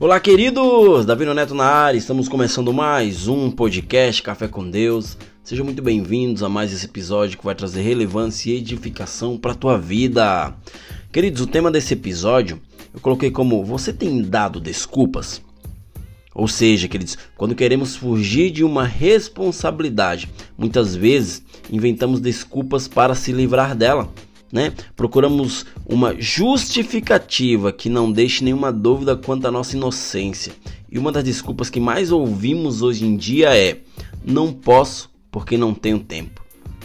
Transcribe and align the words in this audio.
Olá, 0.00 0.20
queridos! 0.20 1.04
Davi 1.04 1.26
Neto 1.26 1.56
na 1.56 1.64
área, 1.64 1.98
estamos 1.98 2.28
começando 2.28 2.72
mais 2.72 3.26
um 3.26 3.50
podcast 3.50 4.22
Café 4.22 4.46
com 4.46 4.70
Deus. 4.70 5.18
Sejam 5.42 5.64
muito 5.64 5.82
bem-vindos 5.82 6.44
a 6.44 6.48
mais 6.48 6.72
esse 6.72 6.86
episódio 6.86 7.36
que 7.36 7.44
vai 7.44 7.52
trazer 7.52 7.82
relevância 7.82 8.52
e 8.52 8.58
edificação 8.58 9.36
para 9.36 9.50
a 9.50 9.56
tua 9.56 9.76
vida. 9.76 10.54
Queridos, 11.10 11.40
o 11.40 11.48
tema 11.48 11.68
desse 11.68 11.94
episódio 11.94 12.60
eu 12.94 13.00
coloquei 13.00 13.32
como 13.32 13.64
Você 13.64 13.92
tem 13.92 14.22
dado 14.22 14.60
desculpas? 14.60 15.42
Ou 16.32 16.46
seja, 16.46 16.86
queridos, 16.86 17.18
quando 17.36 17.56
queremos 17.56 17.96
fugir 17.96 18.52
de 18.52 18.62
uma 18.62 18.84
responsabilidade, 18.84 20.28
muitas 20.56 20.94
vezes 20.94 21.42
inventamos 21.68 22.20
desculpas 22.20 22.86
para 22.86 23.16
se 23.16 23.32
livrar 23.32 23.74
dela 23.74 24.08
né? 24.52 24.72
Procuramos 24.96 25.66
uma 25.86 26.14
justificativa 26.18 27.72
que 27.72 27.88
não 27.88 28.10
deixe 28.10 28.42
nenhuma 28.42 28.72
dúvida 28.72 29.16
quanto 29.16 29.46
à 29.46 29.50
nossa 29.50 29.76
inocência. 29.76 30.52
E 30.90 30.98
uma 30.98 31.12
das 31.12 31.24
desculpas 31.24 31.68
que 31.68 31.80
mais 31.80 32.10
ouvimos 32.10 32.82
hoje 32.82 33.04
em 33.04 33.16
dia 33.16 33.56
é: 33.56 33.80
não 34.24 34.52
posso 34.52 35.10
porque 35.30 35.56
não 35.56 35.74
tenho 35.74 35.98
tempo. 35.98 36.42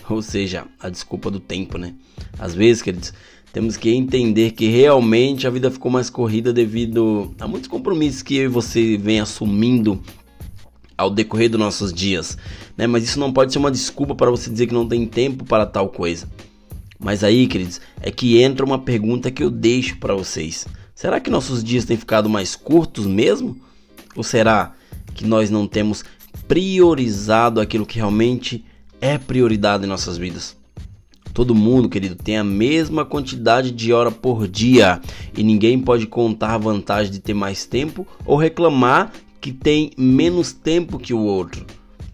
Ou 0.10 0.22
seja, 0.22 0.66
a 0.80 0.90
desculpa 0.90 1.32
do 1.32 1.40
tempo, 1.40 1.78
né? 1.78 1.94
Às 2.38 2.54
vezes, 2.54 2.82
queridos, 2.82 3.14
temos 3.54 3.78
que 3.78 3.90
entender 3.92 4.52
que 4.52 4.68
realmente 4.68 5.48
a 5.48 5.50
vida 5.50 5.72
ficou 5.72 5.92
mais 5.92 6.10
corrida 6.10 6.52
devido 6.52 7.34
a 7.40 7.48
muitos 7.48 7.70
compromissos 7.70 8.22
que 8.22 8.48
você 8.48 8.98
vem 8.98 9.20
assumindo 9.20 10.02
ao 10.98 11.10
decorrer 11.10 11.50
dos 11.50 11.60
nossos 11.60 11.94
dias, 11.94 12.38
né? 12.78 12.88
Mas 12.88 13.04
isso 13.04 13.20
não 13.20 13.32
pode 13.32 13.54
ser 13.54 13.60
uma 13.60 13.72
desculpa 13.72 14.14
para 14.16 14.30
você 14.30 14.50
dizer 14.50 14.68
que 14.68 14.74
não 14.74 14.88
tem 14.88 15.06
tempo 15.06 15.46
para 15.46 15.66
tal 15.66 15.90
coisa. 15.90 16.28
Mas 17.04 17.22
aí, 17.22 17.46
queridos, 17.48 17.82
é 18.02 18.10
que 18.10 18.42
entra 18.42 18.66
uma 18.66 18.80
pergunta 18.80 19.30
que 19.30 19.44
eu 19.44 19.52
deixo 19.52 19.98
para 19.98 20.16
vocês. 20.16 20.66
Será 20.96 21.20
que 21.20 21.30
nossos 21.30 21.62
dias 21.62 21.84
têm 21.84 21.98
ficado 21.98 22.30
mais 22.30 22.56
curtos 22.56 23.06
mesmo? 23.06 23.58
Ou 24.16 24.24
será 24.24 24.74
que 25.14 25.26
nós 25.26 25.50
não 25.50 25.68
temos 25.68 26.06
priorizado 26.48 27.60
aquilo 27.60 27.86
que 27.86 27.98
realmente 27.98 28.64
é 29.02 29.18
prioridade 29.18 29.84
em 29.84 29.88
nossas 29.88 30.18
vidas? 30.18 30.56
Todo 31.34 31.54
mundo, 31.54 31.90
querido, 31.90 32.16
tem 32.16 32.38
a 32.38 32.44
mesma 32.44 33.04
quantidade 33.04 33.72
de 33.72 33.92
hora 33.92 34.12
por 34.12 34.48
dia 34.48 35.02
e 35.36 35.44
ninguém 35.44 35.78
pode 35.80 36.08
contar 36.08 36.52
a 36.52 36.58
vantagem 36.58 37.12
de 37.12 37.20
ter 37.20 37.34
mais 37.34 37.66
tempo 37.66 38.08
ou 38.26 38.38
reclamar 38.38 39.12
que 39.42 39.52
tem 39.52 39.92
menos 39.98 40.54
tempo 40.54 40.98
que 40.98 41.14
o 41.14 41.20
outro 41.20 41.66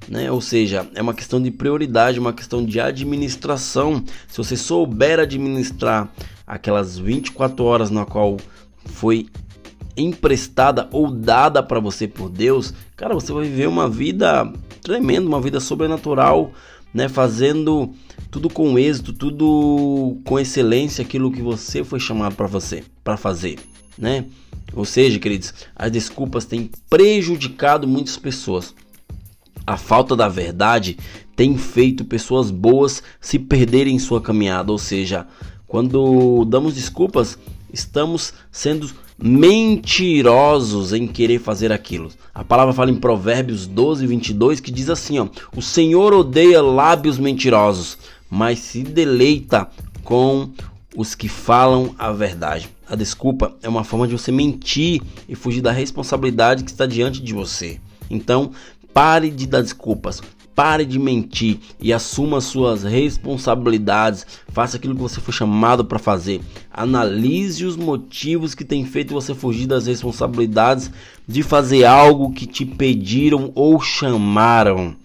né? 0.10 0.32
Ou 0.32 0.42
seja, 0.42 0.88
é 0.96 1.02
uma 1.02 1.14
questão 1.14 1.42
de 1.42 1.52
prioridade, 1.52 2.20
uma 2.20 2.34
questão 2.34 2.66
de 2.66 2.80
administração. 2.80 4.04
Se 4.28 4.38
você 4.38 4.58
souber 4.58 5.20
administrar 5.20 6.12
aquelas 6.46 6.98
24 6.98 7.64
horas 7.64 7.92
na 7.92 8.06
qual 8.06 8.38
foi 8.86 9.28
emprestada 9.96 10.88
ou 10.92 11.12
dada 11.12 11.62
para 11.62 11.80
você 11.80 12.08
por 12.08 12.30
Deus, 12.30 12.74
cara, 12.96 13.14
você 13.14 13.32
vai 13.32 13.44
viver 13.46 13.68
uma 13.68 13.88
vida 13.88 14.52
tremenda, 14.82 15.28
uma 15.28 15.42
vida 15.42 15.60
sobrenatural, 15.60 16.52
né? 16.94 17.08
Fazendo 17.08 17.94
tudo 18.32 18.50
com 18.50 18.80
êxito, 18.80 19.14
tudo 19.14 20.18
com 20.24 20.40
excelência, 20.40 21.04
aquilo 21.04 21.32
que 21.32 21.42
você 21.42 21.84
foi 21.84 22.00
chamado 22.00 22.36
para 22.36 22.48
você, 22.48 22.84
para 23.04 23.18
fazer, 23.18 23.60
né? 23.98 24.26
Ou 24.74 24.86
seja, 24.86 25.20
queridos, 25.20 25.54
as 25.76 25.92
desculpas 25.92 26.46
têm 26.46 26.70
prejudicado 26.90 27.88
muitas 27.88 28.18
pessoas. 28.18 28.74
A 29.70 29.78
falta 29.78 30.16
da 30.16 30.28
verdade 30.28 30.98
tem 31.36 31.56
feito 31.56 32.04
pessoas 32.04 32.50
boas 32.50 33.04
se 33.22 33.38
perderem 33.38 33.96
em 33.96 34.00
sua 34.00 34.20
caminhada, 34.20 34.72
ou 34.72 34.80
seja, 34.80 35.28
quando 35.68 36.44
damos 36.46 36.74
desculpas, 36.74 37.38
estamos 37.72 38.34
sendo 38.52 38.90
mentirosos 39.16 40.92
em 40.92 41.06
querer 41.06 41.38
fazer 41.38 41.72
aquilo. 41.72 42.10
A 42.34 42.44
palavra 42.44 42.74
fala 42.74 42.90
em 42.90 42.96
Provérbios 42.96 43.68
12, 43.68 44.08
22 44.08 44.60
que 44.60 44.72
diz 44.72 44.90
assim: 44.90 45.20
ó, 45.20 45.28
O 45.56 45.62
Senhor 45.62 46.16
odeia 46.16 46.64
lábios 46.64 47.20
mentirosos, 47.20 47.96
mas 48.28 48.58
se 48.58 48.82
deleita 48.82 49.70
com 50.04 50.50
os 50.98 51.14
que 51.14 51.30
falam 51.30 51.94
a 51.96 52.12
verdade. 52.12 52.72
A 52.88 52.96
desculpa 52.96 53.56
é 53.62 53.70
uma 53.70 53.84
forma 53.84 54.08
de 54.08 54.14
você 54.18 54.32
mentir 54.32 55.00
e 55.28 55.36
fugir 55.36 55.62
da 55.62 55.72
responsabilidade 55.72 56.64
que 56.64 56.72
está 56.72 56.88
diante 56.88 57.22
de 57.22 57.36
você. 57.36 57.80
Então, 58.10 58.52
Pare 58.94 59.30
de 59.30 59.48
dar 59.48 59.62
desculpas. 59.62 60.22
Pare 60.56 60.84
de 60.84 61.00
mentir 61.00 61.60
e 61.80 61.94
assuma 61.94 62.42
suas 62.42 62.84
responsabilidades. 62.84 64.28
Faça 64.50 64.76
aquilo 64.76 64.94
que 64.94 65.02
você 65.02 65.22
foi 65.22 65.34
chamado 65.34 65.86
para 65.86 65.98
fazer. 65.98 66.42
Analise 66.70 67.66
os 67.66 67.78
motivos 67.78 68.54
que 68.54 68.66
têm 68.66 68.86
feito 68.86 69.14
você 69.14 69.34
fugir 69.34 69.68
das 69.68 69.88
responsabilidades 69.88 70.92
de 71.26 71.44
fazer 71.44 71.86
algo 71.86 72.34
que 72.34 72.46
te 72.46 72.66
pediram 72.66 73.54
ou 73.56 73.80
chamaram. 73.80 74.96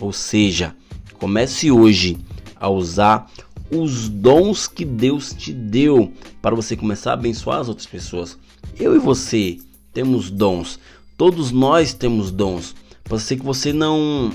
Ou 0.00 0.12
seja, 0.12 0.74
comece 1.18 1.70
hoje 1.70 2.18
a 2.58 2.68
usar 2.68 3.30
os 3.70 4.08
dons 4.08 4.66
que 4.66 4.84
Deus 4.84 5.32
te 5.32 5.52
deu 5.52 6.12
para 6.42 6.56
você 6.56 6.76
começar 6.76 7.10
a 7.10 7.14
abençoar 7.14 7.60
as 7.60 7.68
outras 7.68 7.86
pessoas. 7.86 8.36
Eu 8.78 8.96
e 8.96 8.98
você 8.98 9.58
temos 9.92 10.30
dons. 10.30 10.78
Todos 11.16 11.52
nós 11.52 11.94
temos 11.94 12.30
dons. 12.32 12.74
Pode 13.04 13.22
ser 13.22 13.36
que 13.36 13.44
você 13.44 13.72
não 13.72 14.32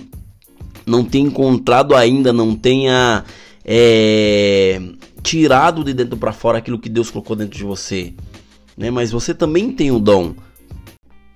não 0.85 1.03
tenha 1.03 1.27
encontrado 1.27 1.95
ainda, 1.95 2.33
não 2.33 2.55
tenha 2.55 3.23
é, 3.63 4.81
tirado 5.21 5.83
de 5.83 5.93
dentro 5.93 6.17
para 6.17 6.33
fora 6.33 6.57
aquilo 6.57 6.79
que 6.79 6.89
Deus 6.89 7.11
colocou 7.11 7.35
dentro 7.35 7.57
de 7.57 7.63
você, 7.63 8.13
né? 8.75 8.89
Mas 8.89 9.11
você 9.11 9.33
também 9.33 9.71
tem 9.71 9.91
o 9.91 9.99
dom. 9.99 10.33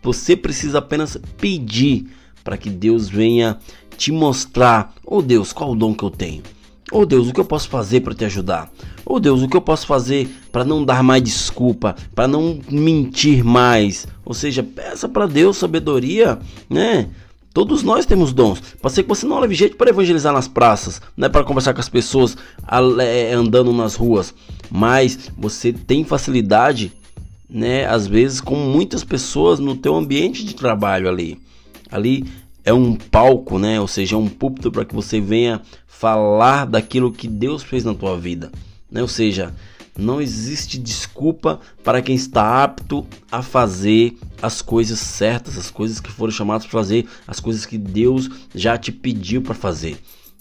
Você 0.01 0.35
precisa 0.35 0.79
apenas 0.79 1.17
pedir 1.37 2.07
para 2.43 2.57
que 2.57 2.69
Deus 2.69 3.07
venha 3.07 3.57
te 3.95 4.11
mostrar, 4.11 4.93
oh 5.05 5.21
Deus, 5.21 5.53
qual 5.53 5.71
o 5.71 5.75
dom 5.75 5.93
que 5.93 6.03
eu 6.03 6.09
tenho? 6.09 6.43
Oh 6.95 7.07
Deus, 7.07 7.27
o 7.27 7.33
que 7.33 7.39
eu 7.39 7.45
posso 7.45 7.67
fazer 7.69 8.01
para 8.01 8.13
te 8.13 8.23
ajudar? 8.23 8.71
Oh 9.03 9.19
Deus, 9.19 9.41
o 9.41 9.47
que 9.47 9.57
eu 9.57 9.61
posso 9.61 9.87
fazer 9.87 10.29
para 10.51 10.63
não 10.63 10.85
dar 10.85 11.01
mais 11.01 11.23
desculpa, 11.23 11.95
para 12.13 12.27
não 12.27 12.59
mentir 12.69 13.43
mais? 13.43 14.05
Ou 14.23 14.35
seja, 14.35 14.61
peça 14.61 15.09
para 15.09 15.25
Deus 15.25 15.57
sabedoria, 15.57 16.37
né? 16.69 17.09
Todos 17.51 17.81
nós 17.81 18.05
temos 18.05 18.31
dons. 18.31 18.61
Pode 18.79 18.93
ser 18.93 19.01
que 19.01 19.09
você 19.09 19.25
não 19.25 19.39
leve 19.39 19.55
jeito 19.55 19.75
para 19.75 19.89
evangelizar 19.89 20.31
nas 20.31 20.47
praças, 20.47 21.01
né, 21.17 21.27
para 21.27 21.43
conversar 21.43 21.73
com 21.73 21.79
as 21.79 21.89
pessoas 21.89 22.37
é, 22.99 23.33
andando 23.33 23.73
nas 23.73 23.95
ruas, 23.95 24.31
mas 24.69 25.31
você 25.35 25.73
tem 25.73 26.03
facilidade, 26.03 26.93
né, 27.49 27.87
às 27.87 28.05
vezes 28.05 28.39
com 28.39 28.55
muitas 28.55 29.03
pessoas 29.03 29.59
no 29.59 29.75
teu 29.75 29.95
ambiente 29.95 30.45
de 30.45 30.53
trabalho 30.53 31.09
ali. 31.09 31.39
Ali 31.91 32.25
é 32.65 32.73
um 32.73 32.95
palco, 32.95 33.59
né, 33.59 33.79
ou 33.79 33.87
seja, 33.87 34.15
é 34.15 34.17
um 34.17 34.29
púlpito 34.29 34.71
para 34.71 34.85
que 34.85 34.95
você 34.95 35.19
venha 35.19 35.61
falar 35.87 36.65
daquilo 36.65 37.11
que 37.11 37.27
Deus 37.27 37.63
fez 37.63 37.83
na 37.83 37.93
tua 37.93 38.17
vida, 38.19 38.51
né? 38.91 39.01
Ou 39.01 39.07
seja, 39.07 39.53
não 39.97 40.21
existe 40.21 40.77
desculpa 40.77 41.59
para 41.83 42.01
quem 42.01 42.15
está 42.15 42.63
apto 42.63 43.05
a 43.31 43.41
fazer 43.41 44.17
as 44.41 44.61
coisas 44.61 44.99
certas, 44.99 45.57
as 45.57 45.69
coisas 45.69 45.99
que 45.99 46.11
foram 46.11 46.31
chamadas 46.31 46.65
para 46.65 46.79
fazer, 46.79 47.07
as 47.27 47.39
coisas 47.39 47.65
que 47.65 47.77
Deus 47.77 48.29
já 48.55 48.77
te 48.77 48.91
pediu 48.91 49.41
para 49.41 49.53
fazer, 49.53 49.97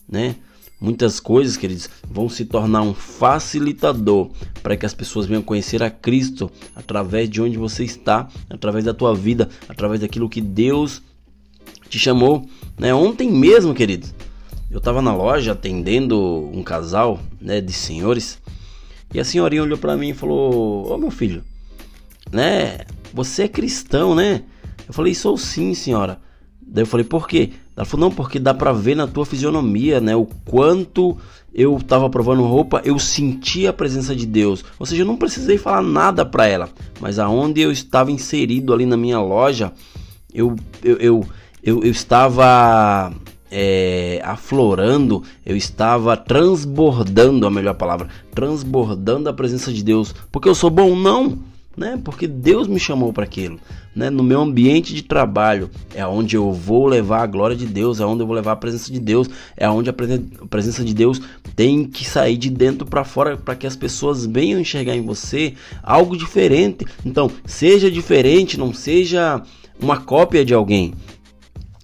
né? 0.09 0.37
Muitas 0.81 1.21
coisas, 1.21 1.57
queridos, 1.57 1.89
vão 2.11 2.29
se 2.29 2.45
tornar 2.45 2.83
um 2.83 2.93
facilitador 2.93 4.31
para 4.65 4.77
que 4.77 4.85
as 4.85 4.93
pessoas 4.93 5.27
venham 5.27 5.41
conhecer 5.41 5.81
a 5.81 5.89
Cristo 5.89 6.51
através 6.75 7.31
de 7.31 7.41
onde 7.41 7.57
você 7.57 7.85
está, 7.85 8.29
através 8.51 8.85
da 8.85 8.93
tua 8.93 9.15
vida, 9.15 9.49
através 9.69 10.01
daquilo 10.01 10.29
que 10.29 10.41
Deus 10.41 11.01
te 11.93 11.99
chamou, 11.99 12.49
né? 12.79 12.95
Ontem 12.95 13.31
mesmo, 13.31 13.75
queridos, 13.75 14.15
eu 14.71 14.79
estava 14.79 15.03
na 15.03 15.15
loja 15.15 15.53
atendendo 15.53 16.19
um 16.53 16.63
casal, 16.63 17.21
né, 17.39 17.61
de 17.61 17.73
senhores 17.73 18.41
e 19.13 19.21
a 19.21 19.25
senhorinha 19.25 19.63
olhou 19.63 19.77
para 19.77 19.97
mim 19.97 20.09
e 20.09 20.15
falou: 20.15 20.91
Ô 20.91 20.97
meu 20.97 21.11
filho, 21.11 21.45
né? 22.31 22.79
Você 23.13 23.43
é 23.43 23.49
cristão, 23.49 24.15
né? 24.15 24.43
Eu 24.89 24.95
falei: 24.95 25.15
Sou 25.15 25.37
sim, 25.37 25.75
senhora. 25.75 26.19
Daí 26.61 26.83
eu 26.83 26.87
falei: 26.87 27.05
Por 27.05 27.29
quê? 27.29 27.51
Ela 27.77 27.85
falou: 27.85 28.09
Não, 28.09 28.17
porque 28.17 28.39
dá 28.39 28.55
pra 28.55 28.73
ver 28.73 28.95
na 28.95 29.07
tua 29.07 29.27
fisionomia, 29.27 30.01
né? 30.01 30.17
O 30.17 30.25
quanto 30.47 31.19
eu 31.53 31.79
tava 31.87 32.09
provando 32.09 32.43
roupa, 32.45 32.81
eu 32.87 32.99
senti 32.99 33.67
a 33.67 33.73
presença 33.73 34.17
de 34.17 34.25
Deus. 34.25 34.65
Ou 34.79 34.87
seja, 34.87 35.03
eu 35.03 35.07
não 35.07 35.19
precisei 35.19 35.59
falar 35.59 35.83
nada 35.83 36.25
para 36.25 36.47
ela, 36.47 36.71
mas 36.99 37.19
aonde 37.19 37.61
eu 37.61 37.71
estava 37.71 38.11
inserido 38.11 38.73
ali 38.73 38.87
na 38.87 38.97
minha 38.97 39.21
loja, 39.21 39.71
eu, 40.33 40.57
eu, 40.83 40.97
eu, 40.97 41.27
eu, 41.63 41.83
eu 41.83 41.91
estava 41.91 43.13
é, 43.51 44.21
aflorando, 44.25 45.23
eu 45.45 45.57
estava 45.57 46.17
transbordando 46.17 47.47
a 47.47 47.51
melhor 47.51 47.75
palavra, 47.75 48.09
transbordando 48.35 49.29
a 49.29 49.33
presença 49.33 49.73
de 49.73 49.85
Deus. 49.85 50.15
Porque 50.31 50.49
eu 50.49 50.55
sou 50.55 50.71
bom? 50.71 50.97
Não. 50.97 51.39
né? 51.77 52.01
Porque 52.03 52.27
Deus 52.27 52.67
me 52.67 52.79
chamou 52.79 53.13
para 53.13 53.25
aquilo, 53.25 53.59
né? 53.95 54.11
No 54.11 54.23
meu 54.23 54.41
ambiente 54.41 54.95
de 54.95 55.03
trabalho 55.03 55.71
é 55.95 56.07
onde 56.07 56.37
eu 56.37 56.53
vou 56.53 56.87
levar 56.87 57.23
a 57.23 57.27
glória 57.27 57.57
de 57.57 57.67
Deus, 57.67 58.01
é 58.01 58.07
onde 58.07 58.23
eu 58.23 58.27
vou 58.27 58.37
levar 58.37 58.53
a 58.53 58.57
presença 58.57 58.93
de 58.93 59.01
Deus, 59.01 59.29
é 59.57 59.69
onde 59.69 59.89
a 59.91 59.95
presença 60.49 60.85
de 60.85 60.95
Deus 60.95 61.21
tem 61.57 61.85
que 61.85 62.05
sair 62.09 62.37
de 62.37 62.51
dentro 62.51 62.87
para 62.87 63.05
fora 63.05 63.37
para 63.37 63.55
que 63.57 63.67
as 63.67 63.77
pessoas 63.77 64.27
venham 64.27 64.61
enxergar 64.61 64.97
em 64.97 65.03
você 65.03 65.55
algo 65.83 66.17
diferente. 66.17 66.87
Então, 67.05 67.31
seja 67.45 67.91
diferente, 67.91 68.59
não 68.59 68.73
seja 68.73 69.43
uma 69.81 69.99
cópia 69.99 70.45
de 70.45 70.55
alguém. 70.55 70.95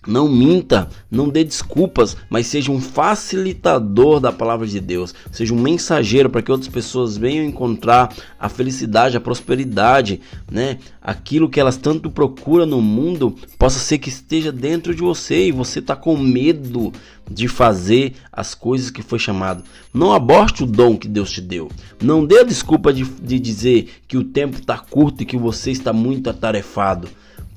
Não 0.09 0.27
minta, 0.27 0.89
não 1.11 1.29
dê 1.29 1.45
desculpas, 1.45 2.17
mas 2.31 2.47
seja 2.47 2.73
um 2.73 2.81
facilitador 2.81 4.21
da 4.21 4.33
palavra 4.33 4.67
de 4.67 4.81
Deus, 4.81 5.15
seja 5.31 5.53
um 5.53 5.61
mensageiro 5.61 6.31
para 6.31 6.41
que 6.41 6.51
outras 6.51 6.73
pessoas 6.73 7.19
venham 7.19 7.45
encontrar 7.45 8.11
a 8.41 8.49
felicidade, 8.49 9.19
a 9.19 9.21
prosperidade, 9.21 10.23
né? 10.51 10.79
Aquilo 11.03 11.51
que 11.51 11.61
elas 11.61 11.77
tanto 11.77 12.11
procuram 12.11 12.65
no 12.65 12.81
mundo, 12.81 13.37
possa 13.59 13.79
ser 13.79 13.99
que 13.99 14.09
esteja 14.09 14.51
dentro 14.51 14.95
de 14.95 15.03
você 15.03 15.49
e 15.49 15.53
você 15.53 15.81
está 15.81 15.95
com 15.95 16.17
medo 16.17 16.91
de 17.31 17.47
fazer 17.47 18.15
as 18.33 18.55
coisas 18.55 18.91
que 18.91 19.03
foi 19.03 19.19
chamado. 19.19 19.63
Não 19.93 20.15
aborte 20.15 20.63
o 20.63 20.67
dom 20.67 20.97
que 20.97 21.07
Deus 21.07 21.31
te 21.31 21.43
deu. 21.43 21.71
Não 22.03 22.25
dê 22.25 22.39
a 22.39 22.45
desculpa 22.45 22.95
de, 22.95 23.05
de 23.05 23.39
dizer 23.39 23.91
que 24.09 24.17
o 24.17 24.25
tempo 24.25 24.59
está 24.59 24.79
curto 24.79 25.23
e 25.23 25.27
que 25.27 25.37
você 25.37 25.71
está 25.71 25.93
muito 25.93 26.31
atarefado. 26.31 27.09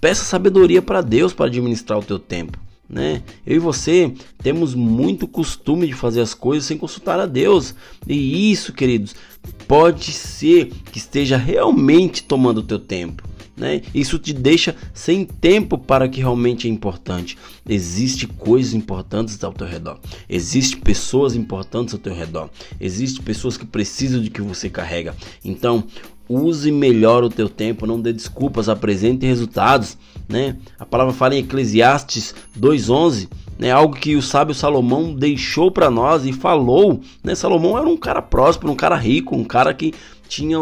Peça 0.01 0.25
sabedoria 0.25 0.81
para 0.81 1.01
Deus 1.01 1.31
para 1.31 1.45
administrar 1.45 1.99
o 1.99 2.03
teu 2.03 2.17
tempo. 2.17 2.57
Né? 2.89 3.21
Eu 3.45 3.55
e 3.55 3.59
você 3.59 4.11
temos 4.39 4.73
muito 4.73 5.27
costume 5.27 5.87
de 5.87 5.93
fazer 5.93 6.19
as 6.19 6.33
coisas 6.33 6.65
sem 6.65 6.77
consultar 6.77 7.19
a 7.19 7.27
Deus. 7.27 7.75
E 8.07 8.51
isso, 8.51 8.73
queridos, 8.73 9.15
pode 9.67 10.11
ser 10.11 10.71
que 10.91 10.97
esteja 10.97 11.37
realmente 11.37 12.23
tomando 12.23 12.57
o 12.57 12.63
teu 12.63 12.79
tempo. 12.79 13.23
Né? 13.55 13.81
Isso 13.93 14.17
te 14.17 14.33
deixa 14.33 14.75
sem 14.91 15.23
tempo 15.23 15.77
para 15.77 16.05
o 16.05 16.09
que 16.09 16.19
realmente 16.19 16.67
é 16.67 16.71
importante. 16.71 17.37
Existem 17.69 18.27
coisas 18.27 18.73
importantes 18.73 19.41
ao 19.43 19.53
teu 19.53 19.67
redor. 19.67 19.99
Existem 20.27 20.79
pessoas 20.79 21.35
importantes 21.35 21.93
ao 21.93 21.99
teu 21.99 22.13
redor. 22.13 22.49
Existem 22.79 23.23
pessoas 23.23 23.55
que 23.55 23.65
precisam 23.65 24.19
de 24.19 24.31
que 24.31 24.41
você 24.41 24.67
carrega. 24.67 25.15
Então, 25.45 25.83
use 26.35 26.71
melhor 26.71 27.23
o 27.23 27.29
teu 27.29 27.49
tempo, 27.49 27.87
não 27.87 27.99
dê 27.99 28.13
desculpas, 28.13 28.69
apresente 28.69 29.25
resultados, 29.25 29.97
né? 30.27 30.57
A 30.79 30.85
palavra 30.85 31.13
fala 31.13 31.35
em 31.35 31.39
Eclesiastes 31.39 32.33
2:11, 32.57 33.27
né? 33.57 33.71
Algo 33.71 33.95
que 33.95 34.15
o 34.15 34.21
sábio 34.21 34.55
Salomão 34.55 35.13
deixou 35.13 35.71
para 35.71 35.89
nós 35.89 36.25
e 36.25 36.33
falou, 36.33 37.01
né? 37.23 37.35
Salomão 37.35 37.77
era 37.77 37.87
um 37.87 37.97
cara 37.97 38.21
próspero, 38.21 38.71
um 38.71 38.75
cara 38.75 38.95
rico, 38.95 39.35
um 39.35 39.43
cara 39.43 39.73
que 39.73 39.93
tinha 40.27 40.57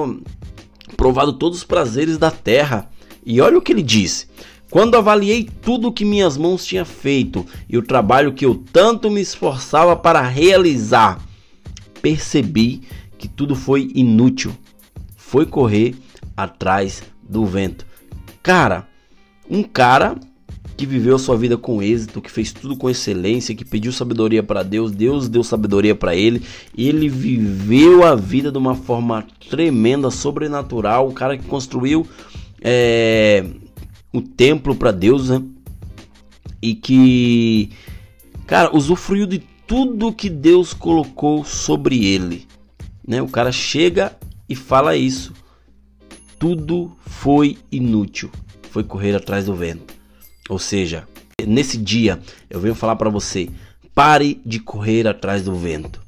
provado 0.98 1.33
todos 1.33 1.60
os 1.60 1.63
prazeres 1.63 2.18
da 2.18 2.31
terra. 2.31 2.89
E 3.25 3.39
olha 3.42 3.57
o 3.57 3.62
que 3.62 3.72
ele 3.72 3.83
disse: 3.83 4.27
quando 4.72 4.95
avaliei 4.95 5.50
tudo 5.62 5.92
que 5.92 6.06
minhas 6.06 6.38
mãos 6.38 6.65
tinham 6.65 6.86
feito 6.86 7.45
e 7.68 7.77
o 7.77 7.81
trabalho 7.81 8.33
que 8.33 8.45
eu 8.45 8.63
tanto 8.72 9.10
me 9.10 9.22
esforçava 9.22 9.95
para 9.95 10.22
realizar, 10.22 11.19
percebi 12.01 12.81
que 13.18 13.27
tudo 13.27 13.56
foi 13.56 13.92
inútil 13.94 14.56
foi 15.29 15.45
correr 15.45 15.93
atrás 16.35 17.03
do 17.21 17.45
vento. 17.45 17.85
Cara, 18.41 18.87
um 19.47 19.61
cara 19.61 20.15
que 20.75 20.87
viveu 20.87 21.19
sua 21.19 21.37
vida 21.37 21.55
com 21.55 21.83
êxito, 21.83 22.19
que 22.19 22.31
fez 22.31 22.51
tudo 22.51 22.75
com 22.75 22.89
excelência, 22.89 23.53
que 23.53 23.63
pediu 23.63 23.91
sabedoria 23.91 24.41
para 24.41 24.63
Deus, 24.63 24.91
Deus 24.91 25.29
deu 25.29 25.43
sabedoria 25.43 25.93
para 25.93 26.15
ele, 26.15 26.41
ele 26.75 27.07
viveu 27.07 28.03
a 28.03 28.15
vida 28.15 28.51
de 28.51 28.57
uma 28.57 28.73
forma 28.73 29.27
tremenda, 29.51 30.09
sobrenatural. 30.09 31.07
O 31.07 31.13
cara 31.13 31.37
que 31.37 31.45
construiu 31.45 32.07
é, 32.59 33.45
o 34.11 34.21
templo 34.21 34.73
para 34.73 34.91
Deus, 34.91 35.29
né? 35.29 35.43
E 36.59 36.73
que, 36.73 37.69
cara, 38.47 38.75
usufruiu 38.75 39.27
de 39.27 39.43
tudo 39.67 40.11
que 40.11 40.29
Deus 40.29 40.73
colocou 40.73 41.45
sobre 41.45 42.03
ele. 42.03 42.47
Né? 43.07 43.21
O 43.21 43.27
cara 43.27 43.51
chega 43.51 44.17
e 44.50 44.56
fala 44.56 44.96
isso. 44.96 45.34
Tudo 46.40 46.98
foi 47.06 47.57
inútil, 47.72 48.31
foi 48.72 48.84
correr 48.84 49.16
atrás 49.16 49.46
do 49.46 49.56
vento. 49.56 49.94
Ou 50.50 50.57
seja, 50.57 51.07
nesse 51.46 51.78
dia 51.78 52.19
eu 52.50 52.60
venho 52.60 52.74
falar 52.74 52.96
para 52.96 53.10
você: 53.10 53.50
pare 53.94 54.42
de 54.46 54.60
correr 54.60 55.07
atrás 55.07 55.44
do 55.44 55.54
vento. 55.54 56.01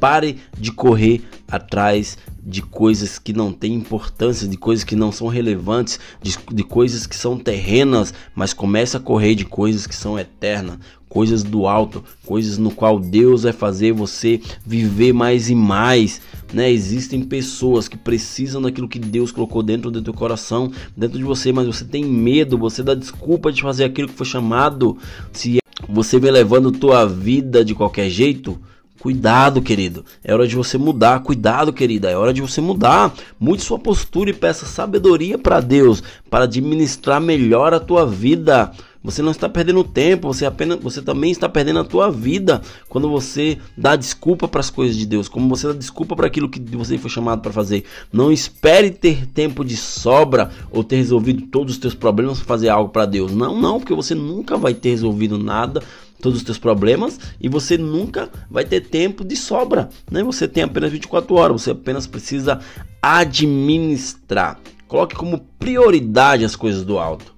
Pare 0.00 0.40
de 0.58 0.72
correr 0.72 1.22
atrás 1.46 2.18
de 2.44 2.60
coisas 2.60 3.18
que 3.18 3.32
não 3.32 3.52
têm 3.52 3.74
importância, 3.74 4.48
de 4.48 4.56
coisas 4.56 4.84
que 4.84 4.96
não 4.96 5.12
são 5.12 5.28
relevantes, 5.28 6.00
de, 6.20 6.36
de 6.52 6.64
coisas 6.64 7.06
que 7.06 7.14
são 7.14 7.38
terrenas, 7.38 8.12
mas 8.34 8.52
comece 8.52 8.96
a 8.96 9.00
correr 9.00 9.36
de 9.36 9.44
coisas 9.44 9.86
que 9.86 9.94
são 9.94 10.18
eternas, 10.18 10.78
coisas 11.08 11.44
do 11.44 11.66
alto, 11.66 12.02
coisas 12.26 12.58
no 12.58 12.70
qual 12.70 12.98
Deus 12.98 13.44
vai 13.44 13.52
fazer 13.52 13.92
você 13.92 14.40
viver 14.66 15.12
mais 15.12 15.50
e 15.50 15.54
mais. 15.54 16.20
Né? 16.52 16.70
Existem 16.70 17.22
pessoas 17.22 17.86
que 17.86 17.96
precisam 17.96 18.60
daquilo 18.60 18.88
que 18.88 18.98
Deus 18.98 19.30
colocou 19.30 19.62
dentro 19.62 19.90
do 19.90 20.02
teu 20.02 20.14
coração, 20.14 20.72
dentro 20.96 21.18
de 21.18 21.24
você, 21.24 21.52
mas 21.52 21.66
você 21.66 21.84
tem 21.84 22.04
medo, 22.04 22.58
você 22.58 22.82
dá 22.82 22.94
desculpa 22.94 23.52
de 23.52 23.62
fazer 23.62 23.84
aquilo 23.84 24.08
que 24.08 24.14
foi 24.14 24.26
chamado. 24.26 24.98
Se 25.32 25.58
você 25.88 26.18
vem 26.18 26.30
levando 26.30 26.72
tua 26.72 27.06
vida 27.06 27.64
de 27.64 27.74
qualquer 27.74 28.08
jeito, 28.08 28.58
Cuidado, 29.02 29.60
querido. 29.60 30.04
É 30.22 30.32
hora 30.32 30.46
de 30.46 30.54
você 30.54 30.78
mudar. 30.78 31.24
Cuidado, 31.24 31.72
querida. 31.72 32.08
É 32.08 32.16
hora 32.16 32.32
de 32.32 32.40
você 32.40 32.60
mudar. 32.60 33.12
Mude 33.36 33.60
sua 33.60 33.76
postura 33.76 34.30
e 34.30 34.32
peça 34.32 34.64
sabedoria 34.64 35.36
para 35.36 35.58
Deus 35.58 36.00
para 36.30 36.44
administrar 36.44 37.20
melhor 37.20 37.74
a 37.74 37.80
tua 37.80 38.06
vida. 38.06 38.70
Você 39.02 39.20
não 39.20 39.32
está 39.32 39.48
perdendo 39.48 39.82
tempo, 39.82 40.32
você 40.32 40.46
apenas 40.46 40.78
você 40.80 41.02
também 41.02 41.30
está 41.30 41.48
perdendo 41.48 41.80
a 41.80 41.84
tua 41.84 42.10
vida 42.10 42.62
quando 42.88 43.08
você 43.08 43.58
dá 43.76 43.96
desculpa 43.96 44.46
para 44.46 44.60
as 44.60 44.70
coisas 44.70 44.96
de 44.96 45.04
Deus, 45.04 45.28
como 45.28 45.48
você 45.48 45.66
dá 45.66 45.72
desculpa 45.72 46.14
para 46.14 46.26
aquilo 46.26 46.48
que 46.48 46.60
você 46.76 46.96
foi 46.96 47.10
chamado 47.10 47.42
para 47.42 47.52
fazer. 47.52 47.84
Não 48.12 48.30
espere 48.30 48.90
ter 48.90 49.26
tempo 49.26 49.64
de 49.64 49.76
sobra 49.76 50.50
ou 50.70 50.84
ter 50.84 50.96
resolvido 50.96 51.42
todos 51.48 51.74
os 51.74 51.80
teus 51.80 51.94
problemas 51.94 52.38
para 52.38 52.46
fazer 52.46 52.68
algo 52.68 52.90
para 52.90 53.06
Deus. 53.06 53.32
Não, 53.32 53.60
não, 53.60 53.80
porque 53.80 53.94
você 53.94 54.14
nunca 54.14 54.56
vai 54.56 54.74
ter 54.74 54.90
resolvido 54.90 55.36
nada 55.36 55.82
todos 56.20 56.38
os 56.38 56.44
teus 56.44 56.56
problemas 56.56 57.18
e 57.40 57.48
você 57.48 57.76
nunca 57.76 58.30
vai 58.48 58.64
ter 58.64 58.82
tempo 58.82 59.24
de 59.24 59.34
sobra, 59.36 59.88
né? 60.08 60.22
Você 60.22 60.46
tem 60.46 60.62
apenas 60.62 60.92
24 60.92 61.34
horas, 61.34 61.62
você 61.62 61.72
apenas 61.72 62.06
precisa 62.06 62.60
administrar. 63.02 64.60
Coloque 64.86 65.16
como 65.16 65.40
prioridade 65.58 66.44
as 66.44 66.54
coisas 66.54 66.84
do 66.84 66.98
alto. 66.98 67.34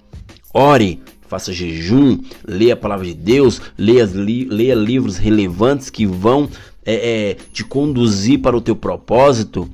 Ore, 0.52 1.00
faça 1.34 1.52
jejum, 1.52 2.20
leia 2.46 2.75
a 2.75 2.76
palavra 2.76 3.04
de 3.06 3.14
Deus, 3.14 3.60
leia, 3.76 4.08
leia 4.08 4.75
livros 4.76 5.16
relevantes 5.16 5.90
que 5.90 6.06
vão 6.06 6.48
é, 6.86 7.31
é, 7.31 7.36
te 7.52 7.64
conduzir 7.64 8.40
para 8.40 8.56
o 8.56 8.60
teu 8.60 8.76
propósito. 8.76 9.69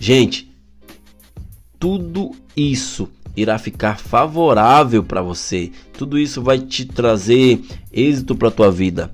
Gente, 0.00 0.50
tudo 1.78 2.32
isso 2.56 3.08
irá 3.36 3.56
ficar 3.56 4.00
favorável 4.00 5.04
para 5.04 5.22
você. 5.22 5.70
Tudo 5.96 6.18
isso 6.18 6.42
vai 6.42 6.58
te 6.58 6.84
trazer 6.84 7.60
êxito 7.92 8.34
para 8.34 8.50
tua 8.50 8.72
vida. 8.72 9.12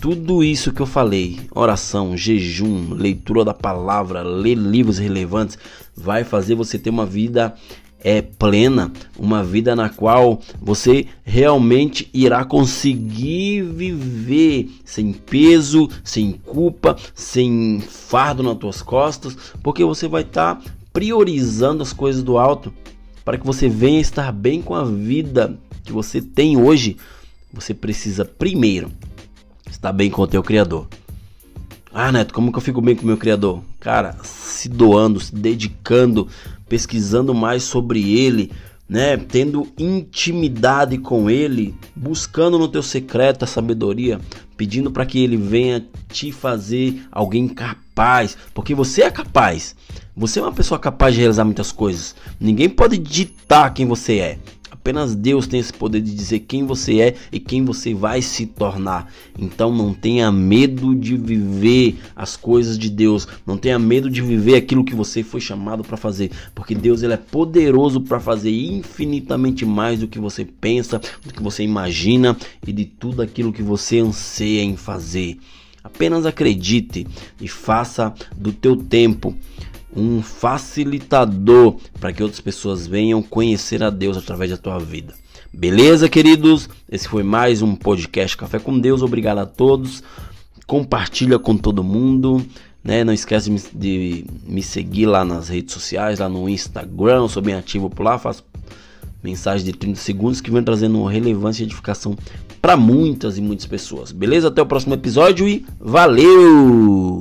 Tudo 0.00 0.44
isso 0.44 0.72
que 0.72 0.80
eu 0.80 0.86
falei, 0.86 1.40
oração, 1.52 2.16
jejum, 2.16 2.94
leitura 2.94 3.44
da 3.44 3.54
palavra, 3.54 4.22
ler 4.22 4.54
livros 4.54 4.98
relevantes, 4.98 5.58
vai 5.96 6.22
fazer 6.22 6.54
você 6.54 6.78
ter 6.78 6.90
uma 6.90 7.06
vida 7.06 7.54
é 8.04 8.20
plena, 8.20 8.92
uma 9.18 9.42
vida 9.42 9.74
na 9.74 9.88
qual 9.88 10.38
você 10.60 11.06
realmente 11.24 12.10
irá 12.12 12.44
conseguir 12.44 13.62
viver 13.62 14.70
sem 14.84 15.10
peso, 15.10 15.88
sem 16.04 16.32
culpa, 16.32 16.96
sem 17.14 17.80
fardo 17.80 18.42
nas 18.42 18.58
tuas 18.58 18.82
costas, 18.82 19.34
porque 19.62 19.82
você 19.82 20.06
vai 20.06 20.20
estar 20.20 20.56
tá 20.56 20.70
priorizando 20.92 21.82
as 21.82 21.94
coisas 21.94 22.22
do 22.22 22.36
alto 22.36 22.72
para 23.24 23.38
que 23.38 23.46
você 23.46 23.70
venha 23.70 24.00
estar 24.00 24.30
bem 24.30 24.60
com 24.60 24.74
a 24.74 24.84
vida 24.84 25.58
que 25.82 25.90
você 25.90 26.20
tem 26.20 26.58
hoje, 26.58 26.98
você 27.50 27.72
precisa 27.72 28.24
primeiro 28.24 28.92
estar 29.70 29.92
bem 29.92 30.10
com 30.10 30.20
o 30.20 30.26
teu 30.26 30.42
criador. 30.42 30.86
Ah, 31.92 32.10
Neto, 32.12 32.34
como 32.34 32.50
que 32.52 32.58
eu 32.58 32.62
fico 32.62 32.80
bem 32.80 32.96
com 32.96 33.04
o 33.04 33.06
meu 33.06 33.16
criador? 33.16 33.62
Cara, 33.78 34.16
se 34.24 34.68
doando, 34.68 35.20
se 35.20 35.34
dedicando, 35.34 36.28
pesquisando 36.74 37.32
mais 37.32 37.62
sobre 37.62 38.18
ele, 38.18 38.50
né, 38.88 39.16
tendo 39.16 39.68
intimidade 39.78 40.98
com 40.98 41.30
ele, 41.30 41.72
buscando 41.94 42.58
no 42.58 42.66
teu 42.66 42.82
secreto 42.82 43.44
a 43.44 43.46
sabedoria, 43.46 44.20
pedindo 44.56 44.90
para 44.90 45.06
que 45.06 45.22
ele 45.22 45.36
venha 45.36 45.86
te 46.08 46.32
fazer 46.32 47.06
alguém 47.12 47.46
capaz, 47.46 48.36
porque 48.52 48.74
você 48.74 49.02
é 49.02 49.10
capaz. 49.12 49.76
Você 50.16 50.40
é 50.40 50.42
uma 50.42 50.50
pessoa 50.50 50.80
capaz 50.80 51.14
de 51.14 51.20
realizar 51.20 51.44
muitas 51.44 51.70
coisas. 51.70 52.16
Ninguém 52.40 52.68
pode 52.68 52.98
ditar 52.98 53.72
quem 53.72 53.86
você 53.86 54.18
é. 54.18 54.38
Apenas 54.84 55.14
Deus 55.14 55.46
tem 55.46 55.58
esse 55.58 55.72
poder 55.72 56.02
de 56.02 56.14
dizer 56.14 56.40
quem 56.40 56.66
você 56.66 57.00
é 57.00 57.14
e 57.32 57.40
quem 57.40 57.64
você 57.64 57.94
vai 57.94 58.20
se 58.20 58.44
tornar. 58.44 59.10
Então 59.38 59.74
não 59.74 59.94
tenha 59.94 60.30
medo 60.30 60.94
de 60.94 61.16
viver 61.16 61.96
as 62.14 62.36
coisas 62.36 62.78
de 62.78 62.90
Deus. 62.90 63.26
Não 63.46 63.56
tenha 63.56 63.78
medo 63.78 64.10
de 64.10 64.20
viver 64.20 64.56
aquilo 64.56 64.84
que 64.84 64.94
você 64.94 65.22
foi 65.22 65.40
chamado 65.40 65.82
para 65.82 65.96
fazer, 65.96 66.30
porque 66.54 66.74
Deus 66.74 67.02
ele 67.02 67.14
é 67.14 67.16
poderoso 67.16 68.02
para 68.02 68.20
fazer 68.20 68.50
infinitamente 68.50 69.64
mais 69.64 70.00
do 70.00 70.06
que 70.06 70.18
você 70.18 70.44
pensa, 70.44 71.00
do 71.24 71.32
que 71.32 71.42
você 71.42 71.62
imagina 71.62 72.36
e 72.66 72.70
de 72.70 72.84
tudo 72.84 73.22
aquilo 73.22 73.54
que 73.54 73.62
você 73.62 74.00
anseia 74.00 74.62
em 74.62 74.76
fazer. 74.76 75.38
Apenas 75.82 76.26
acredite 76.26 77.06
e 77.40 77.48
faça 77.48 78.12
do 78.36 78.52
teu 78.52 78.76
tempo 78.76 79.34
um 79.96 80.22
facilitador 80.22 81.76
para 82.00 82.12
que 82.12 82.22
outras 82.22 82.40
pessoas 82.40 82.86
venham 82.86 83.22
conhecer 83.22 83.82
a 83.82 83.90
Deus 83.90 84.16
através 84.16 84.50
da 84.50 84.56
tua 84.56 84.78
vida. 84.78 85.14
Beleza, 85.52 86.08
queridos? 86.08 86.68
Esse 86.90 87.08
foi 87.08 87.22
mais 87.22 87.62
um 87.62 87.76
podcast 87.76 88.36
Café 88.36 88.58
com 88.58 88.78
Deus. 88.78 89.02
Obrigado 89.02 89.38
a 89.38 89.46
todos. 89.46 90.02
Compartilha 90.66 91.38
com 91.38 91.56
todo 91.56 91.84
mundo. 91.84 92.44
Né? 92.82 93.04
Não 93.04 93.12
esquece 93.12 93.50
de 93.72 94.26
me, 94.46 94.62
seguir 94.62 95.06
lá 95.06 95.24
nas 95.24 95.48
redes 95.48 95.72
sociais, 95.72 96.18
lá 96.18 96.28
no 96.28 96.48
Instagram. 96.48 97.18
Eu 97.18 97.28
sou 97.28 97.42
bem 97.42 97.54
ativo 97.54 97.88
por 97.88 98.02
lá, 98.02 98.18
faço 98.18 98.44
mensagens 99.22 99.64
de 99.64 99.72
30 99.72 99.98
segundos 99.98 100.40
que 100.40 100.50
vem 100.50 100.62
trazendo 100.62 101.02
relevância 101.04 101.62
e 101.62 101.66
edificação 101.66 102.14
para 102.60 102.76
muitas 102.76 103.38
e 103.38 103.40
muitas 103.40 103.64
pessoas. 103.64 104.12
Beleza? 104.12 104.48
Até 104.48 104.60
o 104.60 104.66
próximo 104.66 104.94
episódio 104.94 105.48
e 105.48 105.64
valeu! 105.80 107.13